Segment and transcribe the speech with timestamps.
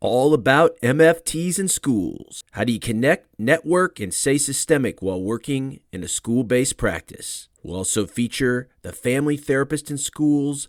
[0.00, 2.42] all about MFTs in schools.
[2.52, 7.48] How do you connect, network, and stay systemic while working in a school based practice?
[7.62, 10.68] We'll also feature the Family Therapist in Schools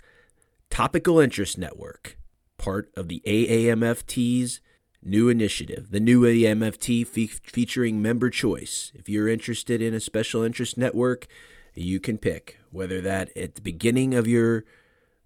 [0.69, 2.17] Topical Interest Network,
[2.57, 4.61] part of the AAMFT's
[5.03, 8.91] new initiative, the new AMFT fe- featuring member choice.
[8.95, 11.27] If you're interested in a special interest network,
[11.73, 14.65] you can pick whether that at the beginning of your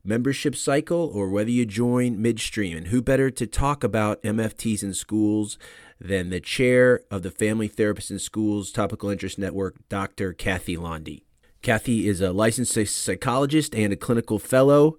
[0.04, 2.78] membership cycle or whether you join midstream.
[2.78, 5.58] And who better to talk about MFTs in schools
[6.00, 10.34] than the chair of the Family Therapists in Schools Topical Interest Network, Dr.
[10.34, 11.24] Kathy Laundy.
[11.62, 14.98] Kathy is a licensed psychologist and a clinical fellow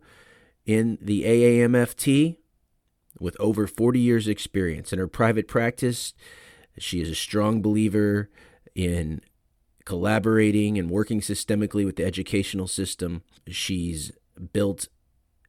[0.65, 2.39] in the AAMFT
[3.21, 4.93] with over 40 years' experience.
[4.93, 6.15] In her private practice,
[6.79, 8.31] she is a strong believer
[8.75, 9.21] in
[9.85, 13.23] collaborating and working systemically with the educational system.
[13.47, 14.11] She's
[14.53, 14.89] built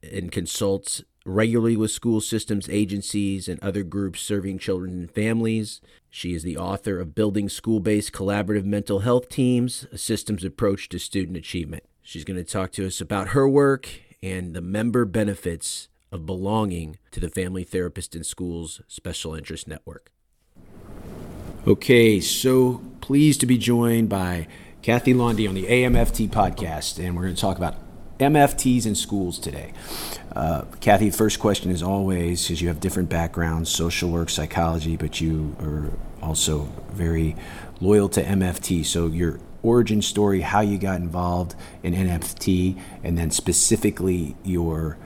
[0.03, 5.81] and consults regularly with school systems, agencies, and other groups serving children and families.
[6.09, 10.87] She is the author of Building School Based Collaborative Mental Health Teams, a systems approach
[10.89, 11.83] to student achievement.
[12.03, 13.89] She's going to talk to us about her work
[14.21, 20.11] and the member benefits of belonging to the Family Therapist in Schools Special Interest Network.
[21.67, 24.47] Okay, so pleased to be joined by
[24.83, 27.75] Kathy Laundy on the AMFT podcast, and we're going to talk about
[28.19, 29.73] MFTs in schools today.
[30.35, 35.21] Uh, Kathy, first question is always because you have different backgrounds, social work, psychology, but
[35.21, 37.35] you are also very
[37.81, 38.85] loyal to MFT.
[38.85, 44.97] So your origin story, how you got involved in MFT, and then specifically your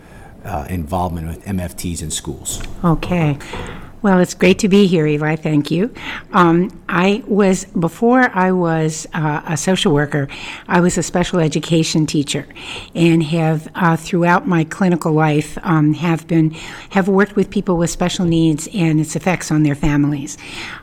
[0.44, 2.62] uh, involvement with MFTs in schools.
[2.84, 3.38] Okay.
[4.02, 5.36] Well, it's great to be here, Eli.
[5.36, 5.94] Thank you.
[6.32, 10.30] Um, I was, before I was uh, a social worker,
[10.70, 12.48] I was a special education teacher
[12.96, 16.52] and have, uh, throughout my clinical life, um, have been,
[16.92, 20.38] have worked with people with special needs and its effects on their families.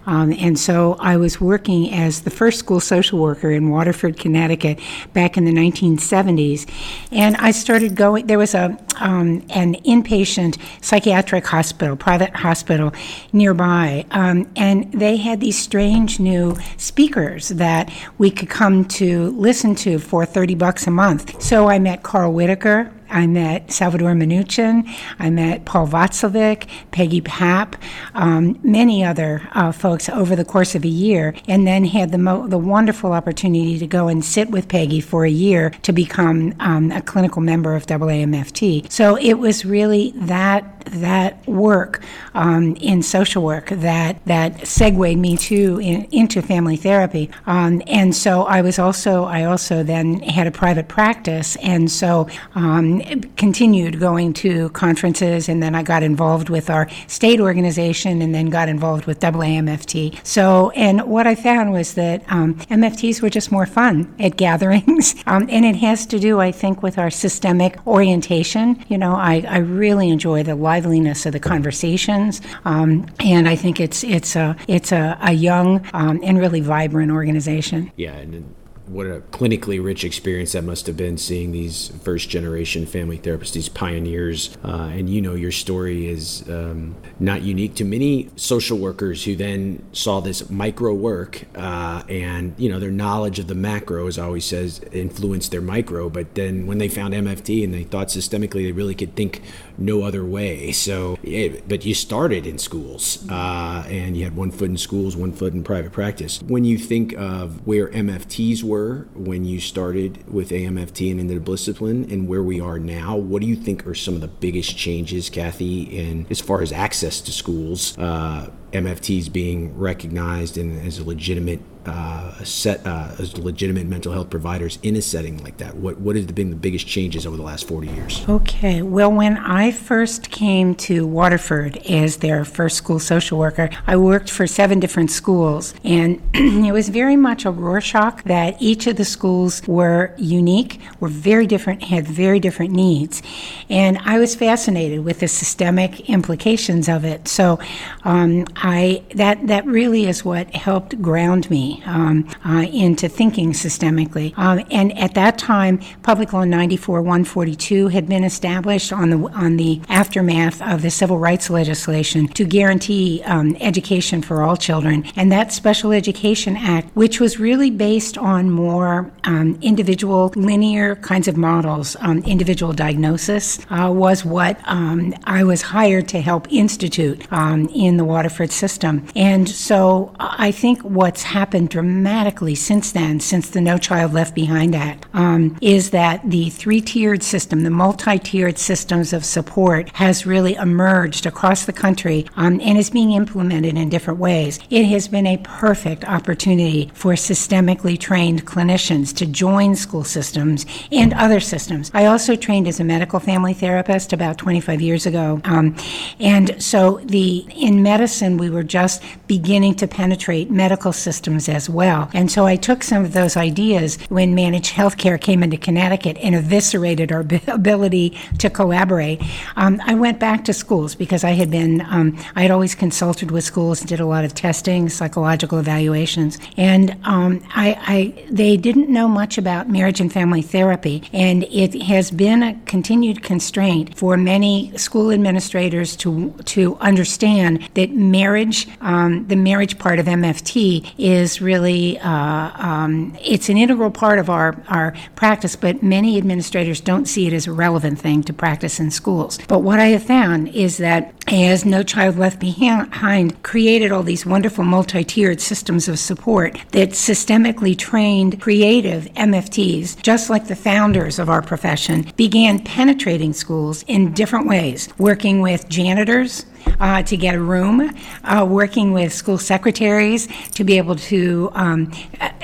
[0.04, 4.78] Um, and so I was working as the first school social worker in Waterford, Connecticut
[5.14, 6.68] back in the 1970s.
[7.10, 12.92] And I started going, there was a, um, an inpatient psychiatric hospital, private hospital
[13.32, 14.04] nearby.
[14.10, 19.98] Um, and they had these strange new speakers that we could come to listen to
[19.98, 21.42] for 30 bucks a month.
[21.42, 24.88] So I met Carl Whitaker, I met Salvador Minuchin.
[25.18, 27.74] I met Paul Watzlawick, Peggy Papp,
[28.14, 32.18] um, many other uh, folks over the course of a year, and then had the,
[32.18, 36.54] mo- the wonderful opportunity to go and sit with Peggy for a year to become
[36.60, 38.90] um, a clinical member of AAMFT.
[38.90, 42.02] So it was really that that work
[42.34, 47.30] um, in social work that that segued me to in, into family therapy.
[47.46, 52.28] Um, and so I was also I also then had a private practice, and so
[52.54, 52.95] um,
[53.36, 58.50] continued going to conferences, and then I got involved with our state organization, and then
[58.50, 60.24] got involved with AAMFT.
[60.24, 65.14] So, and what I found was that um, MFTs were just more fun at gatherings,
[65.26, 68.84] um, and it has to do, I think, with our systemic orientation.
[68.88, 73.80] You know, I, I really enjoy the liveliness of the conversations, um, and I think
[73.80, 77.92] it's it's a it's a, a young um, and really vibrant organization.
[77.96, 78.54] Yeah, and
[78.86, 83.52] what a clinically rich experience that must have been seeing these first generation family therapists,
[83.52, 84.56] these pioneers.
[84.64, 89.34] Uh, and you know, your story is um, not unique to many social workers who
[89.34, 94.18] then saw this micro work uh, and, you know, their knowledge of the macro, as
[94.18, 96.08] always says, influenced their micro.
[96.08, 99.42] But then when they found MFT and they thought systemically, they really could think
[99.78, 100.72] no other way.
[100.72, 105.16] So, it, but you started in schools uh, and you had one foot in schools,
[105.16, 106.40] one foot in private practice.
[106.42, 111.40] When you think of where MFTs were when you started with AMFT and into the
[111.40, 114.76] discipline and where we are now, what do you think are some of the biggest
[114.76, 120.98] changes, Kathy, in as far as access to schools, uh, MFTs being recognized and as
[120.98, 125.76] a legitimate uh, set uh, as legitimate mental health providers in a setting like that?
[125.76, 128.24] What what have been the biggest changes over the last 40 years?
[128.28, 133.96] Okay, well, when I first came to Waterford as their first school social worker, I
[133.96, 138.96] worked for seven different schools, and it was very much a Rorschach that each of
[138.96, 143.22] the schools were unique, were very different, had very different needs,
[143.68, 147.28] and I was fascinated with the systemic implications of it.
[147.28, 147.58] So,
[148.04, 154.36] um, I that that really is what helped ground me um, uh, into thinking systemically.
[154.38, 159.56] Um, and at that time, Public Law 94 142 had been established on the on
[159.56, 165.30] the aftermath of the civil rights legislation to guarantee um, education for all children, and
[165.32, 171.36] that Special Education Act, which was really based on more um, individual linear kinds of
[171.36, 177.26] models, um, individual diagnosis, uh, was what um, I was hired to help institute
[177.72, 179.06] in the Waterford system.
[179.14, 184.74] And so I think what's happened dramatically since then, since the No Child Left Behind
[184.74, 190.26] Act, um, is that the three tiered system, the multi tiered systems of support, has
[190.26, 194.58] really emerged across the country um, and is being implemented in different ways.
[194.70, 201.12] It has been a perfect opportunity for systemically trained clinicians to join school systems and
[201.14, 201.90] other systems.
[201.94, 205.40] I also trained as a medical family therapist about 25 years ago.
[205.44, 205.76] Um,
[206.20, 212.10] and so the in medicine, we were just beginning to penetrate medical systems as well.
[212.12, 216.34] And so I took some of those ideas when managed healthcare came into Connecticut and
[216.34, 219.22] eviscerated our ability to collaborate.
[219.56, 223.30] Um, I went back to schools because I had been, um, I had always consulted
[223.30, 226.38] with schools did a lot of testing, psychological evaluations.
[226.56, 231.02] And um, I, I, they didn't know much about marriage and family therapy.
[231.12, 237.90] And it has been a continued constraint for many school administrators to, to understand that
[237.92, 244.18] marriage, um, the marriage part of MFT, is really, uh, um, it's an integral part
[244.18, 248.32] of our, our practice, but many administrators don't see it as a relevant thing to
[248.32, 249.38] practice in schools.
[249.48, 254.24] But what I have found is that as No Child Left Behind created all these
[254.24, 261.18] wonderful multi tiered systems of support that systemically trained creative MFTs, just like the founders
[261.18, 266.46] of our profession, began penetrating schools in different ways, working with janitors
[266.80, 267.90] uh, to get a room,
[268.24, 271.92] uh, working with school secretaries to be able to um,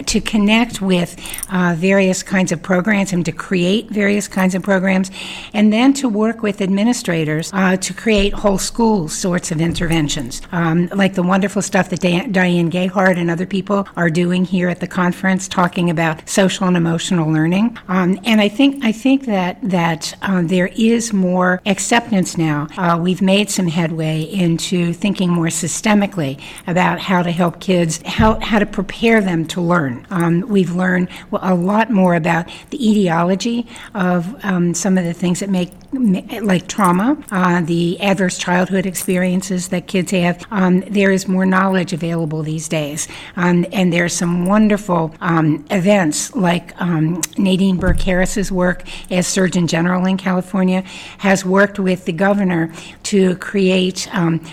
[0.07, 1.17] to connect with
[1.51, 5.11] uh, various kinds of programs and to create various kinds of programs,
[5.53, 10.89] and then to work with administrators uh, to create whole school sorts of interventions, um,
[10.95, 14.87] like the wonderful stuff that Diane Gehart and other people are doing here at the
[14.87, 17.79] conference, talking about social and emotional learning.
[17.89, 22.67] Um, and I think I think that that uh, there is more acceptance now.
[22.99, 28.59] we've made some headway into thinking more systemically about how to help kids, how, how
[28.59, 29.82] to prepare them to learn.
[30.11, 35.41] Um, we've learned a lot more about the etiology of um, some of the things
[35.41, 40.43] that make like trauma, uh, the adverse childhood experiences that kids have.
[40.51, 43.09] Um, there is more knowledge available these days.
[43.37, 49.67] Um, and there's some wonderful um, events like um, Nadine Burke Harris's work as Surgeon
[49.67, 50.83] General in California
[51.19, 52.73] has worked with the governor
[53.05, 54.09] to create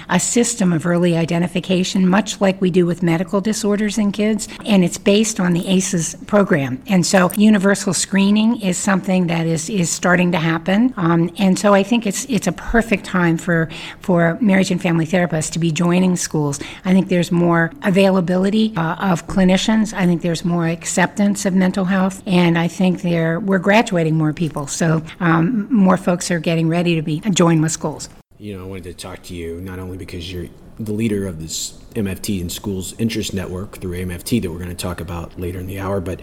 [0.10, 4.48] a system of early identification, much like we do with medical disorders in kids.
[4.66, 6.82] And it's based on the ACEs program.
[6.88, 10.94] And so universal screening is something that is, is starting to happen.
[10.96, 15.06] Um, and so I think it's it's a perfect time for for marriage and family
[15.06, 16.60] therapists to be joining schools.
[16.86, 19.94] I think there's more availability uh, of clinicians.
[19.94, 24.34] I think there's more acceptance of mental health, and I think there we're graduating more
[24.34, 24.68] people.
[24.68, 28.08] So um, more folks are getting ready to be join with schools.
[28.38, 30.48] You know, I wanted to talk to you not only because you're
[30.80, 34.76] the leader of this MFT in Schools Interest Network through AMFT that we're going to
[34.76, 36.22] talk about later in the hour, but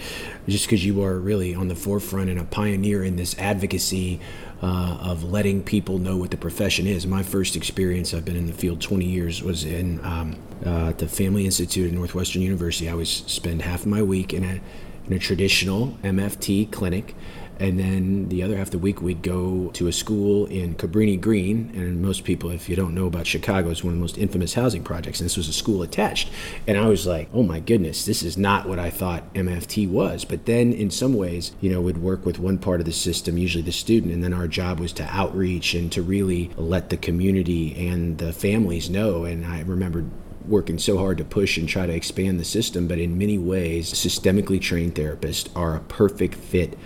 [0.49, 4.21] just because you are really on the forefront and a pioneer in this advocacy
[4.63, 7.07] uh, of letting people know what the profession is.
[7.07, 11.09] My first experience, I've been in the field 20 years, was in um, uh, the
[11.09, 12.89] Family Institute at Northwestern University.
[12.89, 14.61] I was spend half of my week in a
[15.07, 17.15] in a traditional MFT clinic
[17.59, 21.21] and then the other half of the week, we'd go to a school in Cabrini
[21.21, 21.71] Green.
[21.75, 24.55] And most people, if you don't know about Chicago, it's one of the most infamous
[24.55, 25.21] housing projects.
[25.21, 26.31] And this was a school attached.
[26.67, 30.25] And I was like, oh my goodness, this is not what I thought MFT was.
[30.25, 33.39] But then in some ways, you know, we'd work with one part of the system,
[33.39, 34.13] usually the student.
[34.13, 38.33] And then our job was to outreach and to really let the community and the
[38.33, 39.25] families know.
[39.25, 40.05] And I remember
[40.49, 43.93] working so hard to push and try to expand the system, but in many ways,
[43.93, 46.79] systemically trained therapists are a perfect fit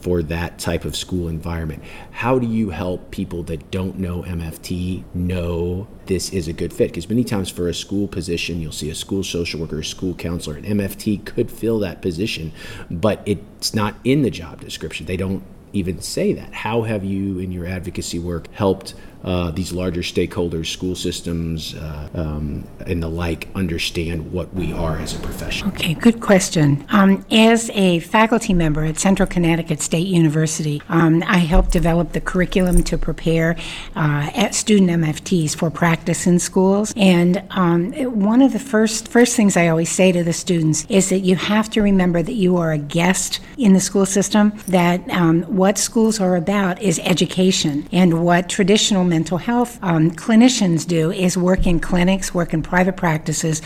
[0.00, 1.82] for that type of school environment.
[2.12, 6.88] How do you help people that don't know MFT know this is a good fit?
[6.88, 10.14] Because many times for a school position, you'll see a school social worker, a school
[10.14, 12.52] counselor, an MFT could fill that position,
[12.90, 15.06] but it's not in the job description.
[15.06, 16.52] They don't even say that.
[16.54, 18.94] How have you, in your advocacy work, helped
[19.24, 24.98] uh, these larger stakeholders, school systems, uh, um, and the like, understand what we are
[24.98, 25.68] as a profession?
[25.68, 26.84] Okay, good question.
[26.90, 32.20] Um, as a faculty member at Central Connecticut State University, um, I helped develop the
[32.20, 33.56] curriculum to prepare
[33.94, 36.92] uh, student MFTs for practice in schools.
[36.96, 41.08] And um, one of the first first things I always say to the students is
[41.10, 44.52] that you have to remember that you are a guest in the school system.
[44.68, 50.80] That um, what schools are about is education, and what traditional mental health um, clinicians
[50.86, 53.56] do is work in clinics, work in private practices,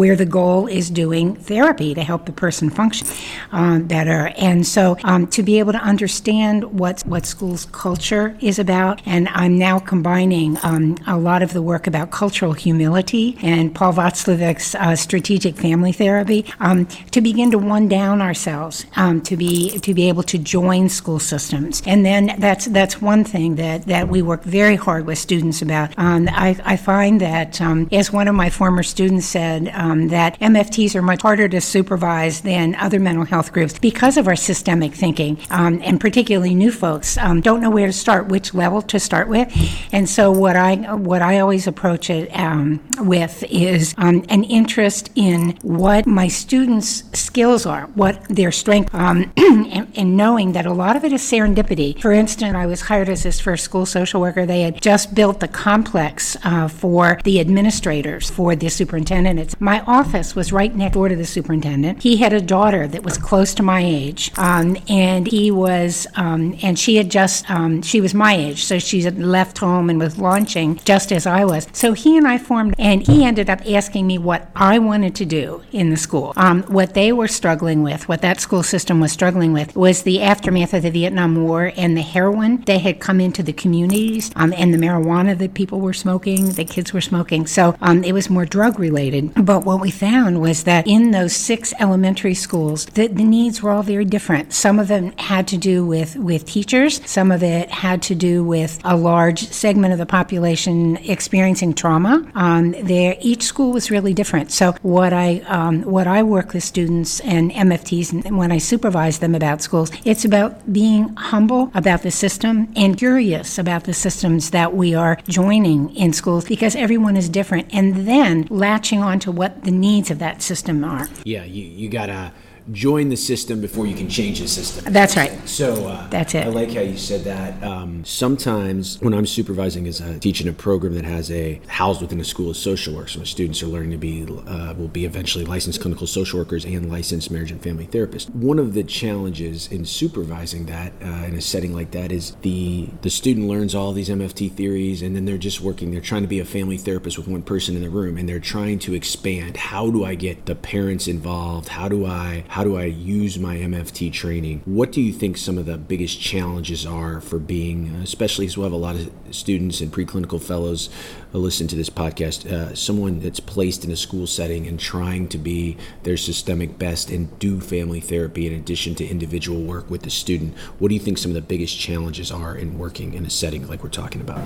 [0.00, 3.06] where the goal is doing therapy to help the person function
[3.50, 4.20] um, better.
[4.48, 9.22] And so um, to be able to understand what, what school's culture is about, and
[9.40, 10.84] I'm now combining um,
[11.16, 16.40] a lot of the work about cultural humility and Paul Watzlawicks' uh, strategic family therapy
[16.66, 20.88] um, to begin to one down ourselves, um, to be to be able to join
[20.88, 21.82] school systems.
[21.92, 25.62] And then that's that's one thing that, that we work very hard hard with students
[25.62, 25.96] about.
[25.98, 30.36] Um, I, I, find that, um, as one of my former students said, um, that
[30.40, 34.92] MFTs are much harder to supervise than other mental health groups because of our systemic
[34.92, 38.98] thinking, um, and particularly new folks um, don't know where to start, which level to
[38.98, 39.48] start with.
[39.92, 45.56] And so, what I what I always approach it um, with is an interest in
[45.62, 51.04] what my students' skills are, what their strength, and, and knowing that a lot of
[51.04, 52.00] it is serendipity.
[52.00, 54.44] For instance, I was hired as this first school social worker.
[54.46, 59.38] They had just built the complex uh, for the administrators for the superintendent.
[59.38, 62.02] It's, my office was right next door to the superintendent.
[62.02, 66.56] He had a daughter that was close to my age, um, and he was, um,
[66.62, 69.98] and she had just, um, she was my age, so she had left home and
[69.98, 71.66] was launching just as I was.
[71.72, 75.24] So he and I formed, and he ended up asking me what I wanted to
[75.24, 76.32] do in the school.
[76.36, 80.20] Um, what they were struggling with, what that school system was struggling with, was the
[80.22, 84.52] aftermath of the Vietnam War and the heroin that had come into the communities, um,
[84.70, 87.46] and the marijuana that people were smoking, the kids were smoking.
[87.46, 89.32] So um, it was more drug related.
[89.34, 93.70] But what we found was that in those six elementary schools, the, the needs were
[93.70, 94.52] all very different.
[94.52, 98.44] Some of them had to do with, with teachers, some of it had to do
[98.44, 102.30] with a large segment of the population experiencing trauma.
[102.34, 104.52] Um, there, each school was really different.
[104.52, 109.18] So what I um, what I work with students and MFTs, and when I supervise
[109.18, 114.50] them about schools, it's about being humble about the system and curious about the systems
[114.50, 119.32] that we are joining in schools because everyone is different, and then latching on to
[119.32, 121.08] what the needs of that system are.
[121.24, 122.32] Yeah, you, you got to
[122.72, 124.92] join the system before you can change the system.
[124.92, 125.32] That's right.
[125.48, 126.46] So uh, that's it.
[126.46, 127.62] I like how you said that.
[127.62, 132.20] Um, sometimes when I'm supervising as a teaching a program that has a housed within
[132.20, 135.04] a school of social work, so my students are learning to be uh, will be
[135.04, 138.28] eventually licensed clinical social workers and licensed marriage and family therapists.
[138.34, 142.88] One of the challenges in supervising that uh, in a setting like that is the
[143.02, 145.90] the student learns all these MFT theories and then they're just working.
[145.90, 148.40] They're trying to be a family therapist with one person in the room and they're
[148.40, 149.56] trying to expand.
[149.56, 151.68] How do I get the parents involved?
[151.68, 154.60] How do I how how do I use my MFT training?
[154.66, 158.64] What do you think some of the biggest challenges are for being, especially as we
[158.64, 160.90] have a lot of students and preclinical fellows
[161.32, 165.38] listen to this podcast, uh, someone that's placed in a school setting and trying to
[165.38, 170.10] be their systemic best and do family therapy in addition to individual work with the
[170.10, 170.54] student?
[170.78, 173.66] What do you think some of the biggest challenges are in working in a setting
[173.68, 174.42] like we're talking about?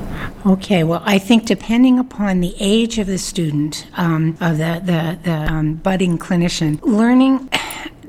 [0.47, 5.19] Okay, well, I think depending upon the age of the student, um, of the, the,
[5.25, 7.49] the um, budding clinician, learning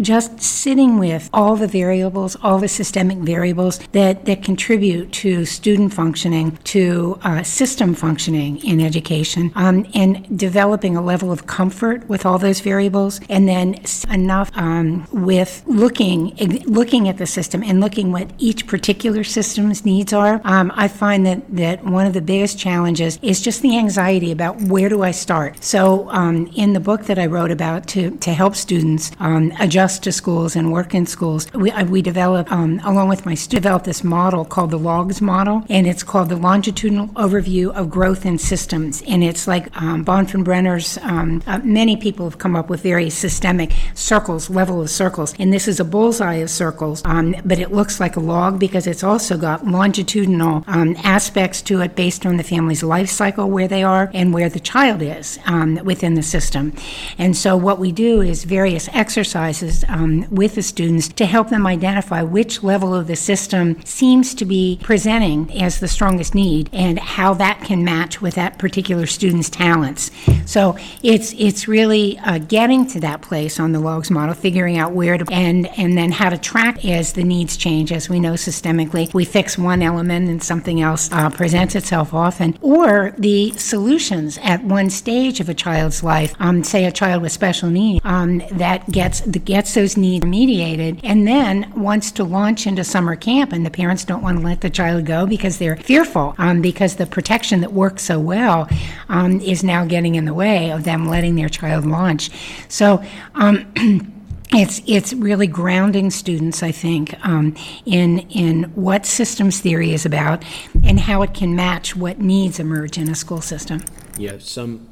[0.02, 5.94] just sitting with all the variables, all the systemic variables that, that contribute to student
[5.94, 12.26] functioning, to uh, system functioning in education, um, and developing a level of comfort with
[12.26, 13.76] all those variables, and then
[14.10, 16.36] enough um, with looking
[16.66, 20.42] looking at the system and looking what each particular system's needs are.
[20.44, 24.62] Um, I find that that one of the biggest challenges is just the anxiety about
[24.64, 25.64] where do I start.
[25.64, 29.85] So um, in the book that I wrote about to to help students um, adjust
[30.00, 33.86] to schools and work in schools, we, we developed, um, along with my students, developed
[33.86, 38.38] this model called the LOGS model, and it's called the Longitudinal Overview of Growth in
[38.38, 39.02] Systems.
[39.08, 43.72] And it's like um, Bronfenbrenner's, um, uh, many people have come up with very systemic
[43.94, 45.34] circles, level of circles.
[45.40, 48.88] And this is a bullseye of circles, um, but it looks like a log because
[48.88, 53.70] it's also got longitudinal um, aspects to it based on the family's life cycle, where
[53.70, 56.74] they are, and where the child is um, within the system.
[57.18, 61.68] And so what we do is various exercises um, with the students to help them
[61.68, 67.00] identify which level of the system seems to be presenting as the strongest need and
[67.00, 70.12] how that can match with that particular student's talents.
[70.46, 74.92] So it's it's really uh, getting to that place on the logs model, figuring out
[74.94, 77.92] where to and and then how to track as the needs change.
[77.92, 82.58] As we know systemically, we fix one element and something else uh, presents itself often,
[82.62, 86.36] or the solutions at one stage of a child's life.
[86.40, 91.00] Um, say a child with special needs um, that gets that gets those needs mediated,
[91.04, 94.62] and then wants to launch into summer camp, and the parents don't want to let
[94.62, 98.70] the child go because they're fearful um, because the protection that works so well
[99.10, 102.30] um, is now getting in the way of them letting their child launch.
[102.70, 103.04] So.
[103.36, 104.12] Um,
[104.52, 107.56] it's it's really grounding students, I think, um,
[107.86, 110.44] in in what systems theory is about
[110.84, 113.82] and how it can match what needs emerge in a school system.
[114.18, 114.88] Yeah, some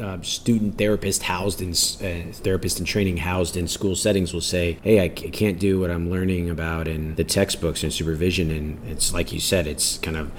[0.00, 4.78] uh, student therapist housed in uh, therapist in training housed in school settings will say,
[4.82, 9.12] "Hey, I can't do what I'm learning about in the textbooks and supervision." And it's
[9.12, 10.30] like you said, it's kind of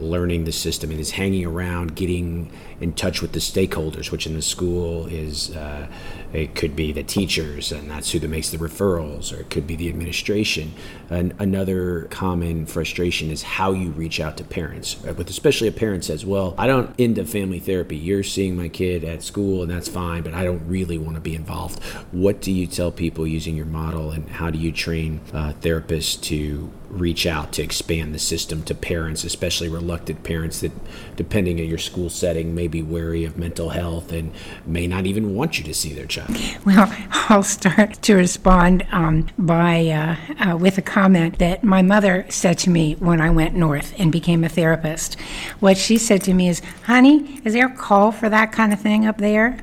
[0.00, 4.34] learning the system and is hanging around, getting in touch with the stakeholders, which in
[4.34, 5.88] the school is uh,
[6.32, 9.66] it could be the teachers, and that's who that makes the referrals, or it could
[9.66, 10.72] be the administration.
[11.08, 15.72] And another common frustration is how you reach out to parents, uh, with especially a
[15.72, 17.96] parent says, "Well, I don't into family therapy.
[17.96, 21.20] You're seeing my kid at school, and that's fine, but I don't really want to
[21.20, 21.82] be involved."
[22.12, 26.20] What do you tell people using your model, and how do you train uh, therapists
[26.22, 30.72] to reach out to expand the system to parents, especially reluctant parents that,
[31.16, 34.32] depending on your school setting, may be wary of mental health and
[34.66, 36.17] may not even want you to see their child?
[36.64, 42.26] Well, I'll start to respond um, by uh, uh, with a comment that my mother
[42.28, 45.18] said to me when I went north and became a therapist.
[45.60, 48.80] What she said to me is, "Honey, is there a call for that kind of
[48.80, 49.58] thing up there?"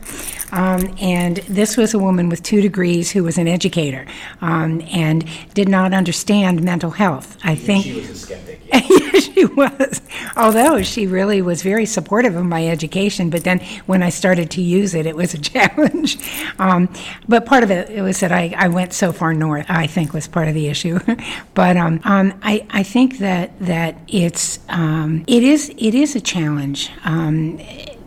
[0.52, 4.06] Um, and this was a woman with two degrees who was an educator
[4.42, 7.38] um, and did not understand mental health.
[7.44, 8.62] I think she was a skeptic.
[9.20, 10.02] she was.
[10.38, 14.62] Although she really was very supportive of my education, but then when I started to
[14.62, 16.18] use it, it was a challenge.
[16.60, 16.90] Um,
[17.28, 19.66] but part of it, it was that I, I went so far north.
[19.70, 21.00] I think was part of the issue.
[21.54, 26.22] but um, um, I, I think that that it's um, it is it is a
[26.22, 27.60] challenge um,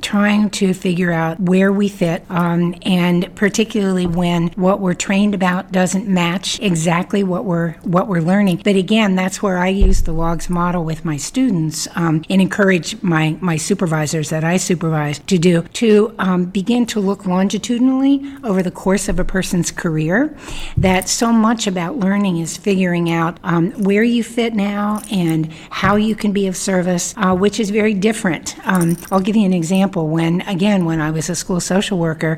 [0.02, 5.72] trying to figure out where we fit, um, and particularly when what we're trained about
[5.72, 8.60] doesn't match exactly what we're what we're learning.
[8.64, 13.02] But again, that's where I use the logs model with my students um, and encourage
[13.02, 18.62] my my supervisors that I supervise to do to um, begin to look longitudinally over
[18.62, 20.36] the course of a person's career.
[20.76, 25.96] That so much about learning is figuring out um, where you fit now and how
[25.96, 28.56] you can be of service, uh, which is very different.
[28.66, 31.98] Um, I'll give you an example example, when, again, when I was a school social
[31.98, 32.36] worker,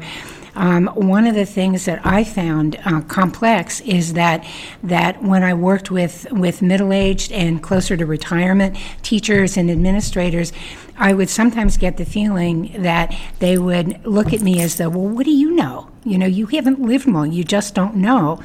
[0.55, 4.45] um, one of the things that I found uh, complex is that
[4.85, 10.53] that when I worked with with middle aged and closer to retirement teachers and administrators,
[10.97, 15.09] I would sometimes get the feeling that they would look at me as though, well,
[15.09, 15.90] what do you know?
[16.03, 18.41] You know, you haven't lived long, you just don't know.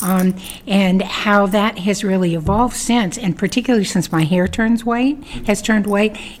[0.00, 5.22] Um, and how that has really evolved since, and particularly since my hair turns white,
[5.46, 6.14] has turned white,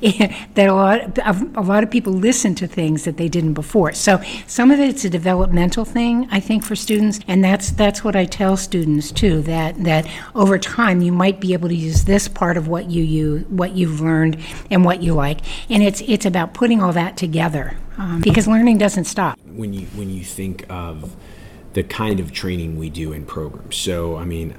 [0.54, 3.92] that a lot, of, a lot of people listen to things that they didn't before.
[3.94, 8.14] So some of it's a developmental thing, I think, for students, and that's that's what
[8.14, 9.42] I tell students too.
[9.42, 13.02] That that over time you might be able to use this part of what you
[13.02, 14.38] you what you've learned
[14.70, 18.78] and what you like, and it's it's about putting all that together um, because learning
[18.78, 19.38] doesn't stop.
[19.46, 21.16] When you when you think of
[21.72, 24.54] the kind of training we do in programs, so I mean.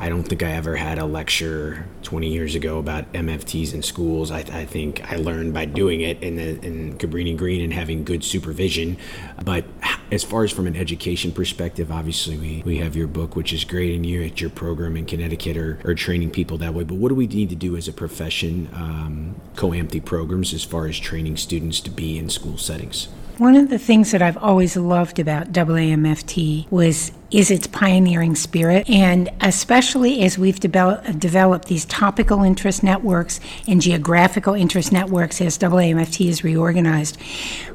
[0.00, 4.30] I don't think I ever had a lecture 20 years ago about MFTs in schools.
[4.30, 8.04] I, I think I learned by doing it in, the, in Cabrini Green and having
[8.04, 8.96] good supervision.
[9.44, 9.64] But
[10.12, 13.64] as far as from an education perspective, obviously we, we have your book, which is
[13.64, 16.84] great, and you at your program in Connecticut are, are training people that way.
[16.84, 20.86] But what do we need to do as a profession, um, COAMFTE programs, as far
[20.86, 23.08] as training students to be in school settings?
[23.38, 28.88] One of the things that I've always loved about AAMFT was is its pioneering spirit,
[28.88, 35.58] and especially as we've develop, developed these topical interest networks and geographical interest networks as
[35.58, 37.18] AAMFT is reorganized,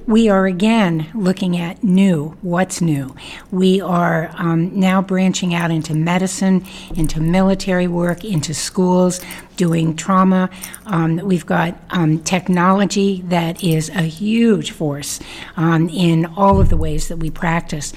[0.05, 2.37] we are again looking at new.
[2.41, 3.15] What's new?
[3.51, 9.21] We are um, now branching out into medicine, into military work, into schools,
[9.55, 10.49] doing trauma.
[10.85, 15.19] Um, we've got um, technology that is a huge force
[15.55, 17.93] um, in all of the ways that we practice.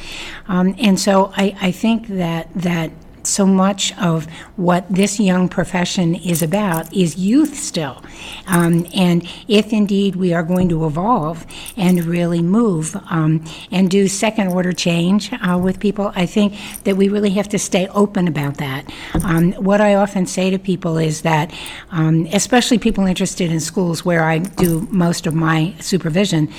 [0.49, 2.49] Um, and so I, I think that
[3.27, 8.03] so much of what this young profession is about is youth still.
[8.47, 14.09] Um, and if indeed we are going to evolve and really move um, and do
[14.09, 18.29] second order change uh, with people, I think that we really have to stay open
[18.29, 18.91] about that.
[19.25, 21.53] Um, what I often say to people is that,
[21.91, 26.53] um, especially people interested in schools where I do most of my supervision,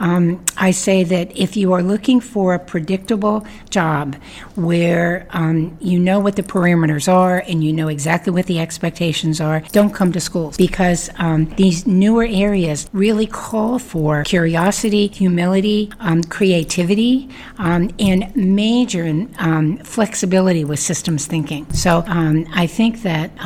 [0.00, 4.16] um, I say that if you are looking for a predictable job
[4.54, 9.40] where um, you know what the parameters are and you know exactly what the expectations
[9.40, 15.90] are, don't come to schools because um, these newer areas really call for curiosity, humility,
[16.00, 21.70] um, creativity, um, and major um, flexibility with systems thinking.
[21.72, 23.36] So I think that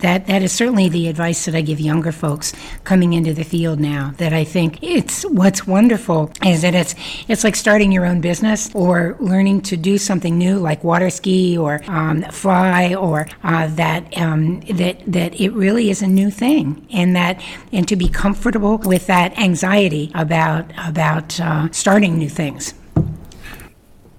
[0.00, 2.52] that that is certainly the advice that I give younger folks
[2.84, 4.14] coming into the field now.
[4.18, 5.97] That I think it's what's wonderful
[6.44, 6.94] is that it's
[7.28, 11.56] it's like starting your own business or learning to do something new like water ski
[11.58, 16.86] or um, fly or uh, that um, that that it really is a new thing
[16.92, 22.74] and that and to be comfortable with that anxiety about about uh, starting new things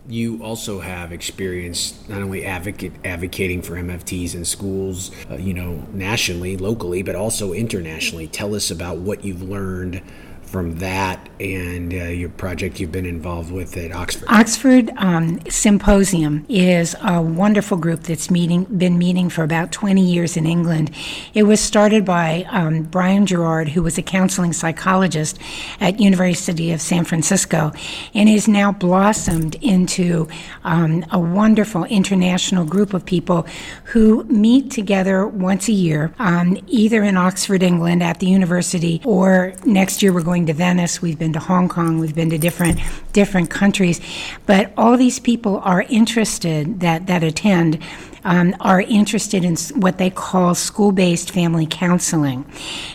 [0.09, 5.85] you also have experience not only advocate, advocating for MFTs in schools, uh, you know,
[5.93, 8.27] nationally, locally, but also internationally.
[8.27, 10.01] Tell us about what you've learned
[10.49, 14.25] from that and uh, your project you've been involved with at Oxford?
[14.29, 20.35] Oxford um, Symposium is a wonderful group that's meeting, been meeting for about 20 years
[20.35, 20.91] in England.
[21.33, 25.37] It was started by um, Brian Gerrard, who was a counseling psychologist
[25.79, 27.71] at University of San Francisco,
[28.13, 30.27] and is now blossomed into
[30.63, 33.45] um, a wonderful international group of people
[33.85, 39.53] who meet together once a year, um, either in Oxford, England, at the university, or
[39.63, 42.37] next year we're going going to Venice, we've been to Hong Kong, we've been to
[42.37, 42.79] different
[43.11, 43.99] different countries,
[44.45, 47.77] but all these people are interested that that attend
[48.23, 52.45] um, are interested in what they call school-based family counseling,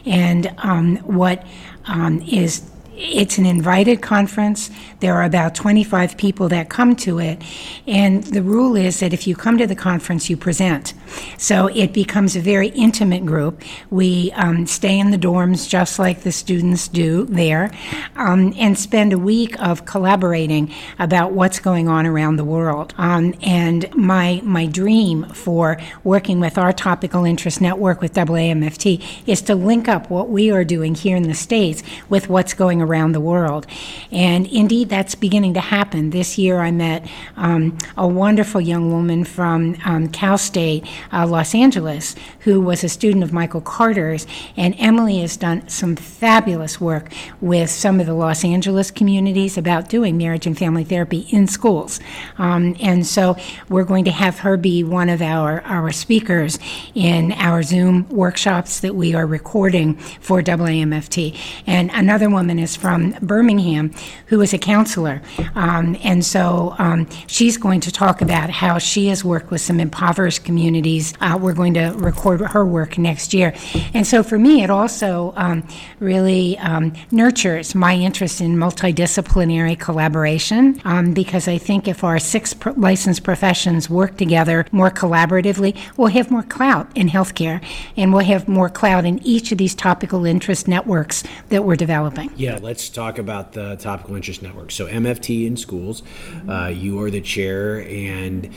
[0.06, 1.46] and um, what
[1.84, 2.62] um, is
[2.96, 4.70] it's an invited conference.
[5.00, 7.42] There are about 25 people that come to it.
[7.86, 10.94] And the rule is that if you come to the conference, you present.
[11.36, 13.62] So it becomes a very intimate group.
[13.90, 17.70] We um, stay in the dorms just like the students do there
[18.16, 22.94] um, and spend a week of collaborating about what's going on around the world.
[22.96, 29.42] Um, and my, my dream for working with our topical interest network with AAMFT is
[29.42, 33.12] to link up what we are doing here in the States with what's going around
[33.12, 33.66] the world.
[34.10, 36.10] And indeed, that's beginning to happen.
[36.10, 41.54] This year, I met um, a wonderful young woman from um, Cal State, uh, Los
[41.54, 44.26] Angeles, who was a student of Michael Carter's.
[44.56, 49.88] And Emily has done some fabulous work with some of the Los Angeles communities about
[49.88, 52.00] doing marriage and family therapy in schools.
[52.38, 53.36] Um, and so
[53.68, 56.58] we're going to have her be one of our, our speakers
[56.94, 61.36] in our Zoom workshops that we are recording for AAMFT.
[61.66, 63.92] And another woman is from Birmingham
[64.26, 65.22] who is a counselor.
[65.54, 69.80] Um, and so um, she's going to talk about how she has worked with some
[69.80, 71.14] impoverished communities.
[71.20, 73.54] Uh, we're going to record her work next year.
[73.92, 75.66] And so for me, it also um,
[76.00, 82.54] really um, nurtures my interest in multidisciplinary collaboration um, because I think if our six
[82.54, 87.64] pro- licensed professions work together more collaboratively, we'll have more clout in healthcare
[87.96, 92.32] and we'll have more clout in each of these topical interest networks that we're developing.
[92.36, 94.72] Yeah, let's talk about the Topical Interest Network.
[94.72, 96.02] So, MFT in schools,
[96.48, 98.48] uh, you are the chair, and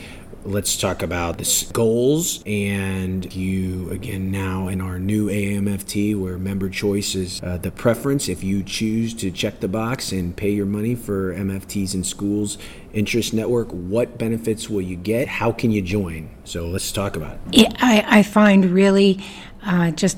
[0.44, 2.42] let's talk about the goals.
[2.46, 8.30] And you, again, now in our new AMFT, where member choice is uh, the preference.
[8.30, 12.56] If you choose to check the box and pay your money for MFTs in schools
[12.94, 15.28] interest network, what benefits will you get?
[15.28, 16.30] How can you join?
[16.44, 17.40] So, let's talk about it.
[17.52, 19.22] Yeah, I, I find really
[19.62, 20.16] uh, just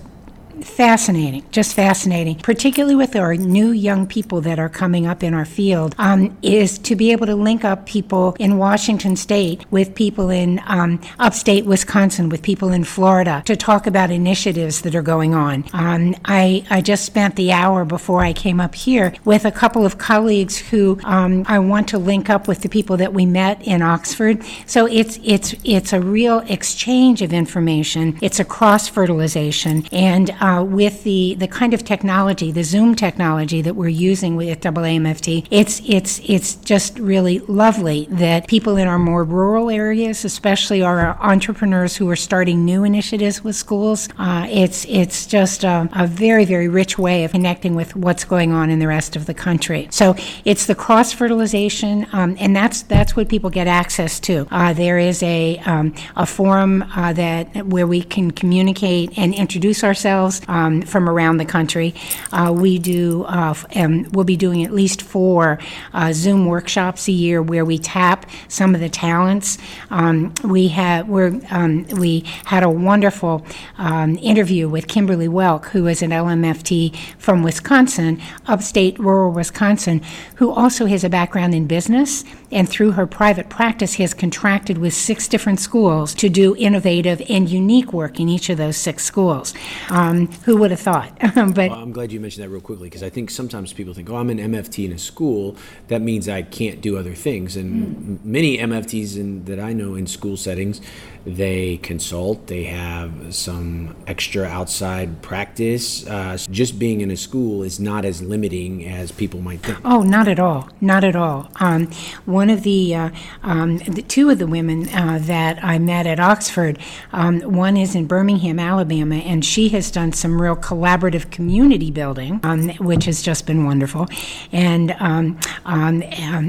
[0.63, 5.45] fascinating, just fascinating, particularly with our new young people that are coming up in our
[5.45, 10.31] field, um, is to be able to link up people in Washington State with people
[10.31, 15.35] in um, upstate Wisconsin, with people in Florida, to talk about initiatives that are going
[15.35, 15.65] on.
[15.73, 19.85] Um, I, I just spent the hour before I came up here with a couple
[19.85, 23.63] of colleagues who um, I want to link up with the people that we met
[23.67, 24.43] in Oxford.
[24.67, 28.19] So it's it's it's a real exchange of information.
[28.21, 33.63] It's a cross fertilization, and uh, with the, the kind of technology, the Zoom technology
[33.63, 38.99] that we're using with AAMFT, it's, it's, it's just really lovely that people in our
[38.99, 44.85] more rural areas, especially our entrepreneurs who are starting new initiatives with schools, uh, it's,
[44.87, 48.79] it's just a, a very, very rich way of connecting with what's going on in
[48.79, 49.89] the rest of the country.
[49.91, 54.47] So it's the cross fertilization, um, and that's that's what people get access to.
[54.51, 59.85] Uh, there is a um, a forum uh, that where we can communicate and introduce
[59.85, 61.95] ourselves um, from around the country.
[62.33, 65.59] Uh, we do uh, and we'll be doing at least four
[65.93, 69.59] uh, Zoom workshops a year where we tap some of the talents.
[69.91, 73.45] Um, we have we're um, we had a wonderful
[73.79, 80.03] um, interview with Kimberly Welk, who is an LMFT from Wisconsin, upstate rural Wisconsin,
[80.37, 84.93] who also has a background in business and through her private practice has contracted with
[84.93, 89.55] six different schools to do innovative and unique work in each of those six schools.
[89.89, 91.17] Um, who would have thought?
[91.35, 94.11] but well, I'm glad you mentioned that real quickly because I think sometimes people think,
[94.11, 95.57] oh, I'm an MFT in a school.
[95.89, 97.57] That means I can't do other things.
[97.57, 98.25] And mm.
[98.25, 100.81] many MFTs in, that I know in school settings,
[101.25, 106.07] they consult, they have some extra outside practice.
[106.07, 109.79] Uh, just being in a school is not as limiting as people might think.
[109.85, 110.69] Oh, not at all.
[110.81, 111.51] Not at all.
[111.57, 111.91] Um,
[112.25, 113.11] one of the, uh,
[113.43, 116.79] um, the, two of the women uh, that I met at Oxford,
[117.13, 122.41] um, one is in Birmingham, Alabama, and she has done some real collaborative community building,
[122.43, 124.09] um, which has just been wonderful.
[124.53, 126.03] And um, um,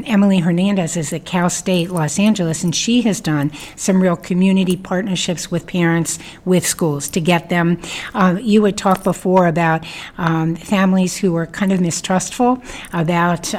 [0.07, 4.60] Emily Hernandez is at Cal State Los Angeles, and she has done some real community
[4.65, 7.81] partnerships with parents, with schools to get them.
[8.13, 12.61] Uh, you had talked before about families who are kind of mistrustful
[12.93, 13.53] about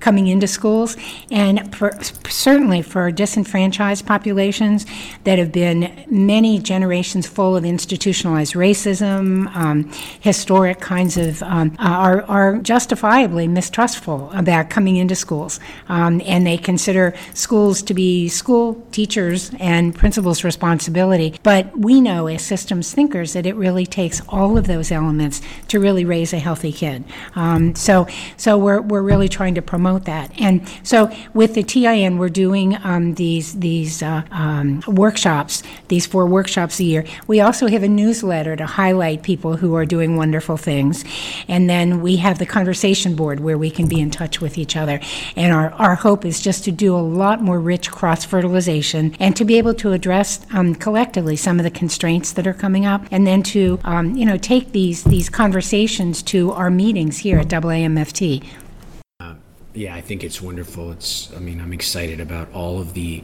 [0.00, 0.96] coming into schools,
[1.30, 1.92] and for,
[2.28, 4.86] certainly for disenfranchised populations
[5.24, 12.22] that have been many generations full of institutionalized racism, um, historic kinds of, um, are,
[12.22, 15.60] are justifiably mistrustful about coming into schools.
[15.88, 21.34] Um, and they consider schools to be school teachers and principals' responsibility.
[21.42, 25.80] But we know as systems thinkers that it really takes all of those elements to
[25.80, 27.04] really raise a healthy kid.
[27.34, 30.32] Um, so, so we're, we're really trying to promote that.
[30.40, 36.26] And so with the TIN, we're doing um, these these uh, um, workshops, these four
[36.26, 37.04] workshops a year.
[37.26, 41.04] We also have a newsletter to highlight people who are doing wonderful things,
[41.48, 44.76] and then we have the conversation board where we can be in touch with each
[44.76, 45.00] other.
[45.36, 49.36] And our our hope is just to do a lot more rich cross fertilization and
[49.36, 53.04] to be able to address um, collectively some of the constraints that are coming up,
[53.10, 57.48] and then to um, you know take these these conversations to our meetings here at
[57.48, 58.42] AAMFT
[59.76, 60.90] yeah, I think it's wonderful.
[60.90, 63.22] It's, I mean, I'm excited about all of the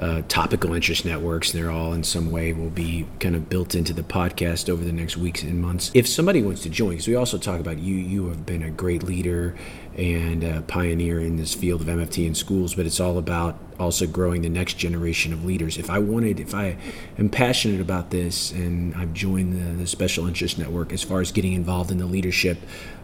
[0.00, 1.52] uh, topical interest networks.
[1.52, 4.92] They're all in some way will be kind of built into the podcast over the
[4.92, 5.92] next weeks and months.
[5.94, 8.70] If somebody wants to join, because we also talk about you, you have been a
[8.70, 9.54] great leader
[9.96, 14.06] and a pioneer in this field of MFT in schools, but it's all about also
[14.06, 15.78] growing the next generation of leaders.
[15.78, 16.76] If I wanted, if I
[17.18, 21.32] am passionate about this and I've joined the, the special interest network as far as
[21.32, 22.58] getting involved in the leadership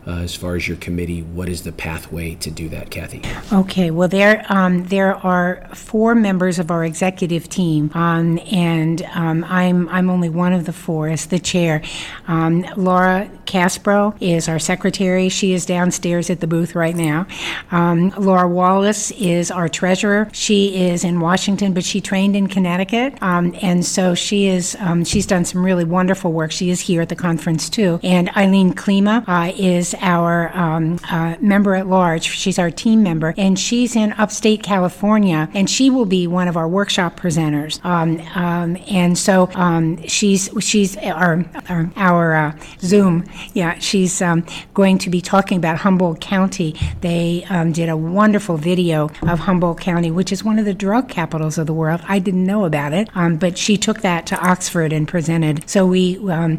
[0.06, 3.22] uh, as far as your committee, what is the pathway to do that, Kathy?
[3.52, 9.44] Okay, well, there um, there are four members of our executive team, um, and um,
[9.44, 11.82] I'm I'm only one of the four as the chair.
[12.26, 15.28] Um, Laura Caspro is our secretary.
[15.28, 17.26] She is downstairs at the booth right now.
[17.70, 20.28] Um, Laura Wallace is our treasurer.
[20.32, 25.26] She is in Washington, but she trained in Connecticut, um, and so she is she's
[25.26, 26.50] done some really wonderful work.
[26.50, 28.00] She is here at the conference too.
[28.02, 32.24] And Eileen Klima uh, is our um, uh, member at large.
[32.24, 36.56] She's our team member, and she's in upstate California, and she will be one of
[36.56, 37.84] our workshop presenters.
[37.84, 43.24] Um, um, and so um, she's she's our our, our uh, Zoom.
[43.54, 46.74] Yeah, she's um, going to be talking about Humboldt County.
[47.00, 51.08] They um, did a wonderful video of Humboldt County, which is one of the drug
[51.08, 52.00] capitals of the world.
[52.08, 55.68] I didn't know about it, but she took that to Oxford and presented.
[55.68, 56.18] So we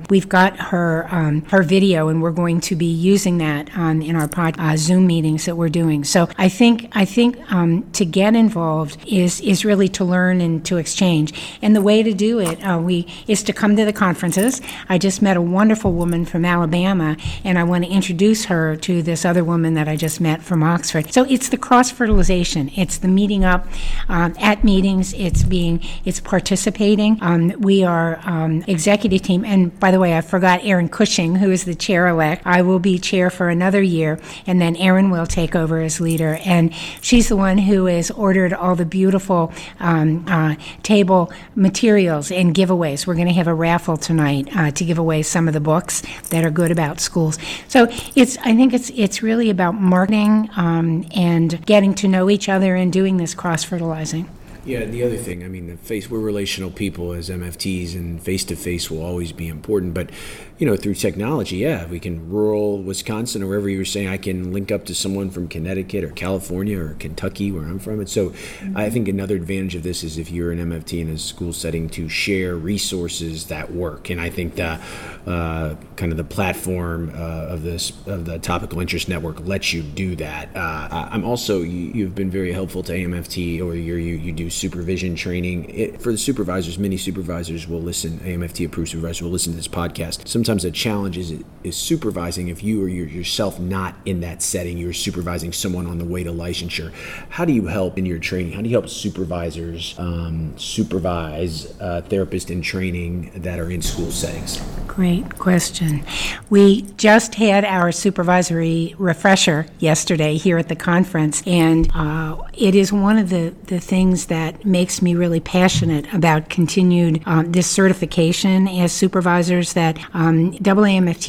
[0.10, 1.04] we've got her
[1.50, 4.76] her video, and we're going to be using using that um, in our pod, uh,
[4.76, 6.04] Zoom meetings that we're doing.
[6.04, 10.66] So I think I think um, to get involved is is really to learn and
[10.66, 11.32] to exchange.
[11.62, 14.60] And the way to do it uh, we is to come to the conferences.
[14.90, 19.02] I just met a wonderful woman from Alabama, and I want to introduce her to
[19.02, 21.14] this other woman that I just met from Oxford.
[21.14, 22.72] So it's the cross fertilization.
[22.76, 23.66] It's the meeting up
[24.10, 25.14] um, at meetings.
[25.14, 27.20] It's being it's participating.
[27.22, 31.52] Um, we are um, executive team, and by the way, I forgot Erin Cushing, who
[31.52, 32.42] is the chair elect.
[32.46, 36.40] I will be chair for another year, and then Erin will take over as leader.
[36.46, 42.56] And she's the one who has ordered all the beautiful um, uh, table materials and
[42.56, 43.06] giveaways.
[43.06, 46.02] We're going to have a raffle tonight uh, to give away some of the books
[46.30, 47.38] that are good about schools.
[47.68, 52.50] So it's I think it's it's really about marketing um, and getting to know each
[52.50, 54.30] other and doing this cross fertilizing.
[54.66, 58.22] Yeah, and the other thing, I mean, the face we're relational people as MFTs, and
[58.22, 59.94] face to face will always be important.
[59.94, 60.10] But
[60.58, 64.16] you know, through technology, yeah, we can rural Wisconsin or wherever you were saying, I
[64.16, 68.00] can link up to someone from Connecticut or California or Kentucky, where I'm from.
[68.00, 68.78] And so, mm-hmm.
[68.78, 71.90] I think another advantage of this is if you're an MFT in a school setting
[71.90, 74.10] to share resources that work.
[74.10, 74.80] And I think that
[75.28, 79.82] uh, kind of the platform uh, of this of the topical interest network lets you
[79.82, 80.56] do that.
[80.56, 85.16] Uh, I'm also you, have been very helpful to AMFT, or you you do supervision
[85.16, 85.70] training.
[85.70, 89.68] It, for the supervisors, many supervisors will listen, AMFT approved supervisors will listen to this
[89.68, 90.28] podcast.
[90.28, 94.78] Sometimes the challenge is, is supervising if you or you're yourself not in that setting,
[94.78, 96.92] you're supervising someone on the way to licensure.
[97.30, 98.54] How do you help in your training?
[98.54, 104.12] How do you help supervisors um, supervise uh, therapists in training that are in school
[104.12, 104.62] settings?
[104.88, 106.06] Great question.
[106.50, 112.94] We just had our supervisory refresher yesterday here at the conference, and uh, it is
[112.94, 117.66] one of the, the things that that makes me really passionate about continued um, this
[117.66, 120.52] certification as supervisors that um,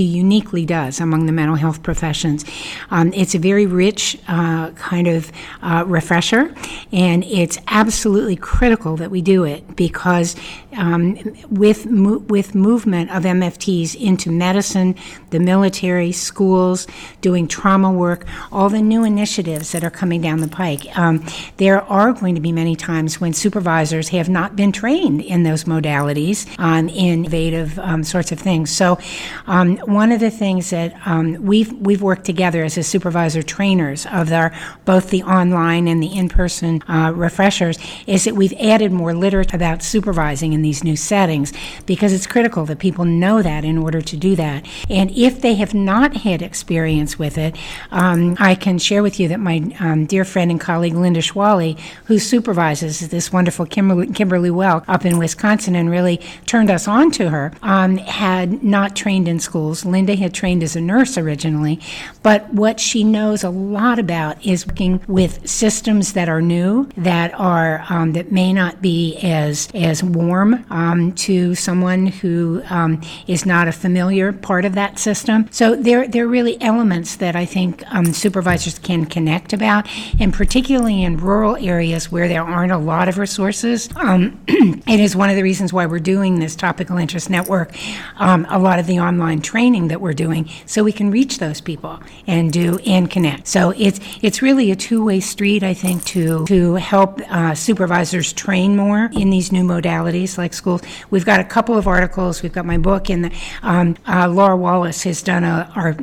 [0.02, 2.44] uniquely does among the mental health professions.
[2.90, 5.30] Um, it's a very rich uh, kind of
[5.62, 6.52] uh, refresher,
[6.92, 10.34] and it's absolutely critical that we do it because
[10.76, 11.16] um,
[11.50, 14.94] with mo- with movement of MFTs into medicine,
[15.30, 16.86] the military, schools,
[17.20, 21.24] doing trauma work, all the new initiatives that are coming down the pike, um,
[21.56, 25.64] there are going to be many times when supervisors have not been trained in those
[25.64, 28.70] modalities um, in innovative um, sorts of things.
[28.70, 28.98] So,
[29.46, 34.06] um, one of the things that um, we've we've worked together as a supervisor trainers
[34.06, 34.52] of our
[34.84, 39.82] both the online and the in-person uh, refreshers is that we've added more literature about
[39.82, 41.52] supervising in these new settings
[41.86, 44.66] because it's critical that people know that in order to do that.
[44.90, 47.56] And if they have not had experience with it,
[47.90, 51.78] um, I can share with you that my um, dear friend and colleague Linda Schwally,
[52.06, 57.10] who supervises this wonderful Kimberly, Kimberly Well up in Wisconsin and really turned us on
[57.12, 59.84] to her, um, had not trained in schools.
[59.84, 61.80] Linda had trained as a nurse originally,
[62.22, 67.32] but what she knows a lot about is working with systems that are new, that
[67.38, 73.46] are um, that may not be as as warm um, to someone who um, is
[73.46, 75.48] not a familiar part of that system.
[75.50, 79.88] So there there are really elements that I think um, supervisors can connect about,
[80.20, 83.88] and particularly in rural areas where there aren't a lot of resources.
[83.96, 87.74] Um, it is one of the reasons why we're doing this topical interest network,
[88.18, 91.60] um, a lot of the online training that we're doing, so we can reach those
[91.60, 93.46] people and do and connect.
[93.46, 98.32] So it's it's really a two way street, I think, to to help uh, supervisors
[98.32, 100.82] train more in these new modalities like schools.
[101.10, 102.42] We've got a couple of articles.
[102.42, 105.94] We've got my book, and um, uh, Laura Wallace has done a our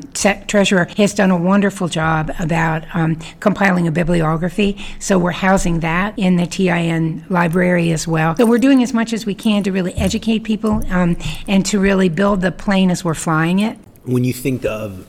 [0.47, 4.77] treasurer has done a wonderful job about um, compiling a bibliography.
[4.99, 8.36] So we're housing that in the TIN library as well.
[8.36, 11.80] So we're doing as much as we can to really educate people um, and to
[11.80, 13.77] really build the plane as we're flying it.
[14.04, 15.08] When you think of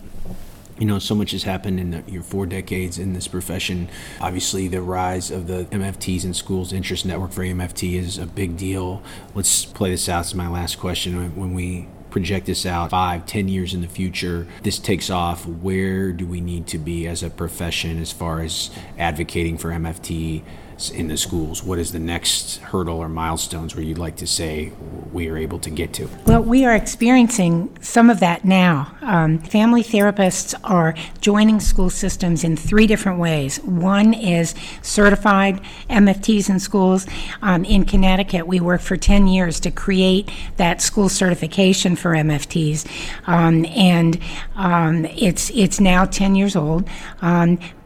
[0.82, 3.88] you know, so much has happened in the, your four decades in this profession.
[4.20, 8.56] Obviously, the rise of the MFTs in schools interest network for AMFT is a big
[8.56, 9.00] deal.
[9.32, 11.36] Let's play this out as my last question.
[11.36, 16.10] When we project this out five, ten years in the future, this takes off, where
[16.10, 18.68] do we need to be as a profession as far as
[18.98, 20.42] advocating for MFT
[20.90, 21.62] in the schools?
[21.62, 24.72] What is the next hurdle or milestones where you'd like to say
[25.12, 26.08] we are able to get to?
[26.26, 28.96] Well, we are experiencing some of that now.
[29.02, 33.60] Um, family therapists are joining school systems in three different ways.
[33.60, 37.06] One is certified MFTs in schools.
[37.42, 42.86] Um, in Connecticut, we worked for 10 years to create that school certification for MFTs,
[43.26, 44.18] um, and
[44.56, 46.88] um, it's it's now 10 years old.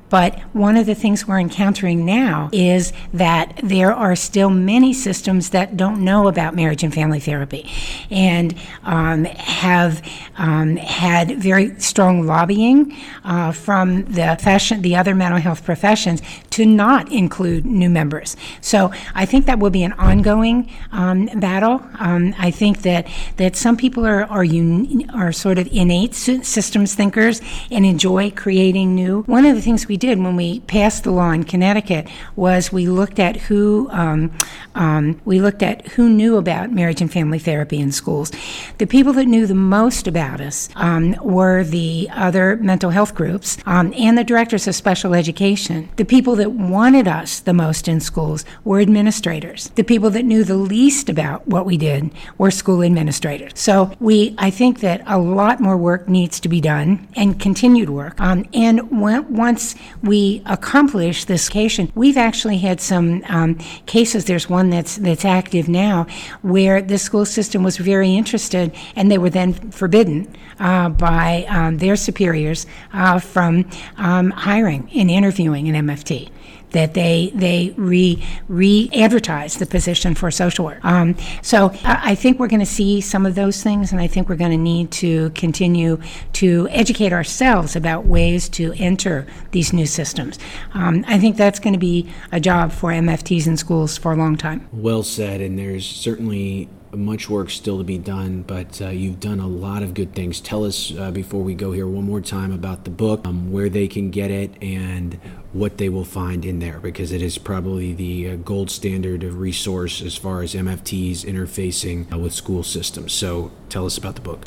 [0.09, 5.51] But one of the things we're encountering now is that there are still many systems
[5.51, 7.71] that don't know about marriage and family therapy
[8.11, 10.03] and um, have
[10.39, 16.65] um, had very strong lobbying uh, from the fashion, the other mental health professions to
[16.65, 18.37] not include new members.
[18.61, 21.83] So I think that will be an ongoing um, battle.
[21.99, 26.95] Um, I think that, that some people are, are, un- are sort of innate systems
[26.95, 27.41] thinkers
[27.71, 29.23] and enjoy creating new.
[29.23, 32.87] One of the things we did when we passed the law in Connecticut was we
[32.87, 34.33] looked at who um,
[34.77, 38.31] um, we looked at who knew about marriage and family therapy in schools.
[38.79, 43.57] The people that knew the most about us um, were the other mental health groups
[43.67, 45.89] um, and the directors of special education.
[45.97, 49.71] The people that wanted us the most in schools were administrators.
[49.77, 53.53] The people that knew the least about what we did were school administrators.
[53.55, 57.91] So we, I think that a lot more work needs to be done and continued
[57.91, 58.21] work.
[58.21, 63.55] Um, and when, once we accomplish this occasion, we've actually had some um,
[63.87, 64.25] cases.
[64.25, 66.07] There's one that's that's active now
[66.43, 71.79] where the school system was very interested, and they were then forbidden uh, by um,
[71.79, 76.31] their superiors uh, from um, hiring and interviewing an MFT
[76.77, 80.85] that they they re re advertise the position for social work.
[80.85, 84.29] Um, so I, think we're going to see some of those things, and I think
[84.29, 86.01] we're going to need to continue
[86.35, 90.39] to educate ourselves about ways to enter these new systems.
[90.75, 94.17] Um, I think that's going to be a job for MFTs in schools for a
[94.17, 94.69] long time.
[94.73, 99.41] Well said, and there's certainly much work still to be done, but uh, you've done
[99.41, 100.41] a lot of good things.
[100.41, 103.69] Tell us uh, before we go here one more time about the book, um, where
[103.69, 105.19] they can get it, and
[105.59, 109.39] what they will find in there, because it is probably the uh, gold standard of
[109.39, 113.13] resource as far as MFTs interfacing uh, with school systems.
[113.13, 114.47] So tell us about the book.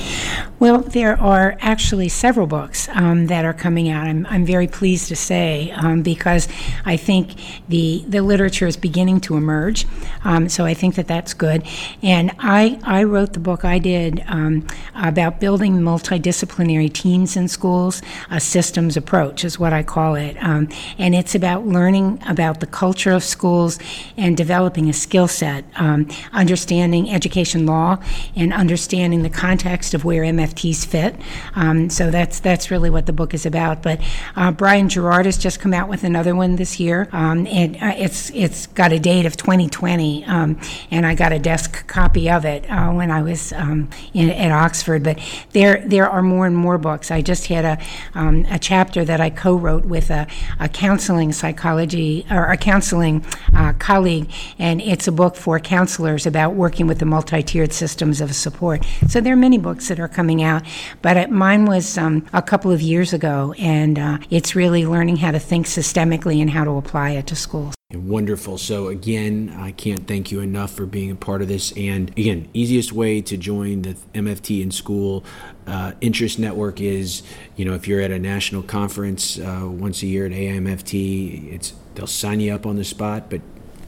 [0.58, 4.06] Well, there are actually several books um, that are coming out.
[4.06, 6.48] I'm, I'm very pleased to say um, because
[6.84, 7.34] I think
[7.68, 9.86] the the literature is beginning to emerge.
[10.24, 11.66] Um, so I think that that's good.
[12.02, 18.02] And I I wrote the book I did um, about building multidisciplinary teams in schools.
[18.30, 20.68] A systems approach is what I call it, um,
[21.00, 23.78] and it's about learning about the culture of schools
[24.16, 27.98] and developing a skill set, um, understanding education law,
[28.36, 31.16] and understanding the context of where MFTs fit.
[31.54, 33.82] Um, so that's that's really what the book is about.
[33.82, 34.00] But
[34.36, 37.94] uh, Brian Gerrard has just come out with another one this year, um, and uh,
[37.96, 42.44] it's it's got a date of 2020, um, and I got a desk copy of
[42.44, 45.02] it uh, when I was um, in, at Oxford.
[45.02, 45.18] But
[45.52, 47.10] there there are more and more books.
[47.10, 47.78] I just had a
[48.14, 50.26] um, a chapter that I co-wrote with a,
[50.58, 53.24] a counseling psychology or a counseling
[53.54, 54.28] uh, colleague,
[54.58, 58.84] and it's a book for counselors about working with the multi-tiered systems of support.
[59.06, 60.64] So there are many books that are coming out,
[61.00, 65.18] but it, mine was um, a couple of years ago, and uh, it's really learning
[65.18, 67.79] how to think systemically and how to apply it to schools.
[67.92, 68.56] Wonderful.
[68.56, 71.72] So, again, I can't thank you enough for being a part of this.
[71.76, 75.24] And again, easiest way to join the MFT in school
[75.66, 77.24] uh, interest network is,
[77.56, 81.74] you know, if you're at a national conference uh, once a year at AMFT, it's
[81.96, 83.40] they'll sign you up on the spot, but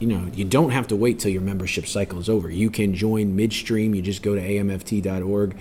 [0.03, 2.51] you know, you don't have to wait till your membership cycle is over.
[2.51, 3.95] You can join midstream.
[3.95, 5.55] You just go to amft.org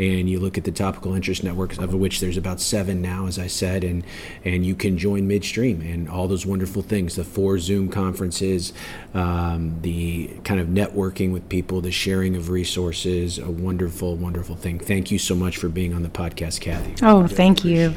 [0.00, 3.38] and you look at the topical interest networks, of which there's about seven now, as
[3.38, 4.02] I said, and
[4.44, 7.14] and you can join midstream and all those wonderful things.
[7.14, 8.72] The four Zoom conferences,
[9.14, 14.80] um, the kind of networking with people, the sharing of resources, a wonderful, wonderful thing.
[14.80, 16.96] Thank you so much for being on the podcast, Kathy.
[17.00, 17.94] Oh, thank you.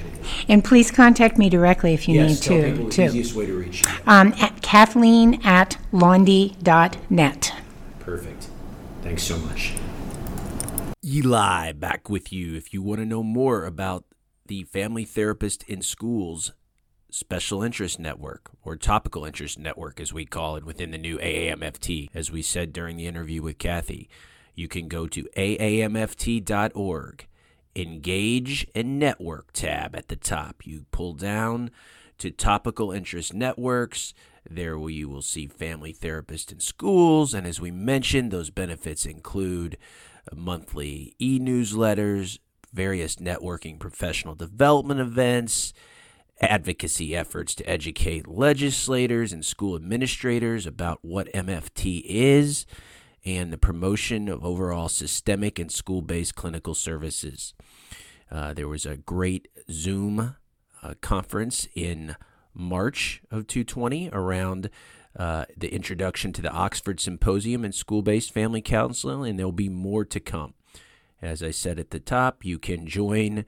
[0.48, 2.90] And please contact me directly if you yes, need to.
[2.92, 3.04] too.
[3.04, 3.88] easiest way to reach you.
[4.06, 7.54] Um, at Kathleen at Laundy.net.
[8.00, 8.50] Perfect.
[9.02, 9.74] Thanks so much.
[11.06, 12.56] Eli back with you.
[12.56, 14.06] If you want to know more about
[14.46, 16.54] the Family Therapist in Schools
[17.10, 22.10] Special Interest Network, or Topical Interest Network as we call it within the new AAMFT,
[22.14, 24.10] as we said during the interview with Kathy,
[24.54, 27.28] you can go to aamft.org,
[27.76, 30.66] Engage and Network tab at the top.
[30.66, 31.72] You pull down
[32.18, 34.14] to Topical Interest Networks.
[34.50, 37.34] There you will see Family therapists in Schools.
[37.34, 39.78] And as we mentioned, those benefits include
[40.34, 42.40] monthly e newsletters,
[42.74, 45.74] various networking professional development events,
[46.42, 52.66] advocacy efforts to educate legislators and school administrators about what MFT is,
[53.26, 57.54] and the promotion of overall systemic and school based clinical services.
[58.30, 60.36] Uh, there was a great Zoom
[60.84, 62.16] uh, conference in
[62.58, 64.70] March of 2020 around
[65.18, 69.70] uh, the introduction to the Oxford Symposium and school based family counseling, and there'll be
[69.70, 70.54] more to come.
[71.22, 73.46] As I said at the top, you can join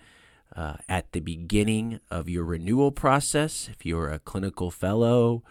[0.55, 5.43] uh, at the beginning of your renewal process if you're a clinical fellow,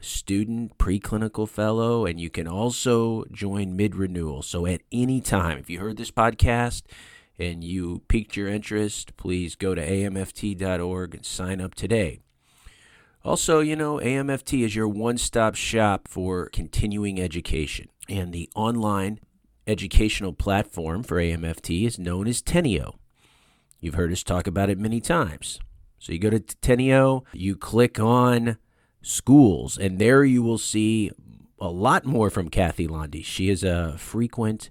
[0.00, 4.42] student, preclinical fellow, and you can also join mid renewal.
[4.42, 6.82] So at any time, if you heard this podcast,
[7.40, 12.20] and you piqued your interest, please go to amft.org and sign up today.
[13.22, 19.20] Also, you know, AMFT is your one stop shop for continuing education, and the online
[19.66, 22.94] educational platform for AMFT is known as Tenyo.
[23.78, 25.60] You've heard us talk about it many times.
[25.98, 28.56] So you go to Tenyo, you click on
[29.02, 31.10] schools, and there you will see
[31.60, 33.22] a lot more from Kathy Laundy.
[33.22, 34.70] She is a frequent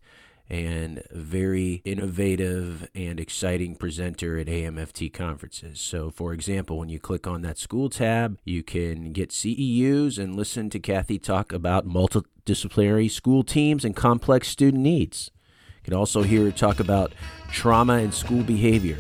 [0.50, 5.80] and very innovative and exciting presenter at AMFT conferences.
[5.80, 10.36] So, for example, when you click on that school tab, you can get CEUs and
[10.36, 15.30] listen to Kathy talk about multidisciplinary school teams and complex student needs.
[15.78, 17.14] You can also hear her talk about
[17.52, 18.98] trauma and school behavior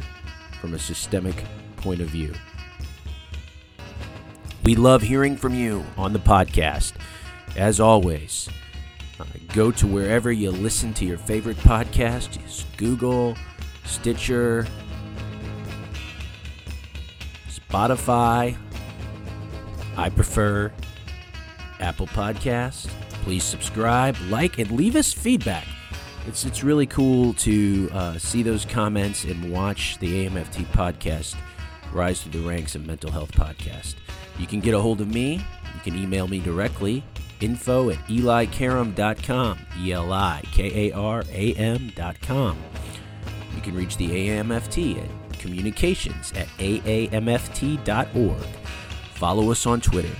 [0.61, 1.43] from a systemic
[1.77, 2.33] point of view.
[4.63, 6.93] We love hearing from you on the podcast.
[7.55, 8.47] As always,
[9.19, 12.41] uh, go to wherever you listen to your favorite podcast.
[12.41, 13.35] Use Google,
[13.85, 14.65] Stitcher,
[17.47, 18.55] Spotify.
[19.97, 20.71] I prefer
[21.79, 22.87] Apple Podcasts.
[23.23, 25.67] Please subscribe, like, and leave us feedback.
[26.27, 31.35] It's, it's really cool to uh, see those comments and watch the AMFT podcast
[31.91, 33.95] rise through the ranks of mental health podcast.
[34.37, 35.35] You can get a hold of me.
[35.35, 37.03] You can email me directly.
[37.41, 39.59] Info at elikaram.com.
[39.79, 42.57] E L I K A R A M.com.
[43.55, 48.45] You can reach the AMFT at communications at aamft.org.
[49.13, 50.15] Follow us on Twitter.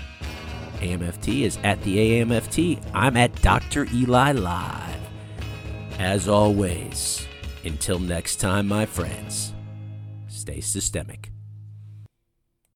[0.80, 2.82] AMFT is at the AMFT.
[2.94, 3.86] I'm at Dr.
[3.94, 4.96] Eli Live.
[6.00, 7.28] As always,
[7.66, 9.54] until next time, my friends,
[10.28, 11.29] stay systemic.